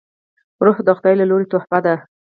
[0.65, 1.95] روح د خداي له لورې تحفه ده